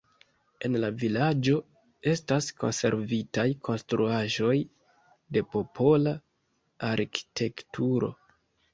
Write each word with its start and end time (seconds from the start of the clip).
En 0.67 0.77
la 0.83 0.87
vilaĝo 1.03 1.59
estas 2.13 2.47
konservitaj 2.65 3.47
konstruaĵoj 3.69 4.57
de 5.39 5.47
popola 5.55 6.19
arkitekturo. 6.93 8.15